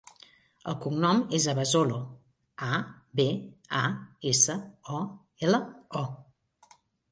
El 0.71 0.77
cognom 0.85 1.19
és 1.39 1.45
Abasolo: 1.53 1.99
a, 2.71 2.81
be, 3.21 3.27
a, 3.83 3.85
essa, 4.33 4.59
o, 5.03 5.05
ela, 5.51 5.63
o. 6.05 6.05